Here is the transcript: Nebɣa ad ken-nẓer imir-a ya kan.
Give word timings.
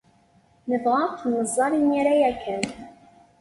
Nebɣa 0.69 0.99
ad 1.07 1.13
ken-nẓer 1.19 1.71
imir-a 1.81 2.13
ya 2.21 2.31
kan. 2.43 2.63